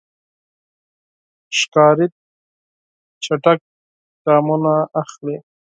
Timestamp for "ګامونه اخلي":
4.23-5.37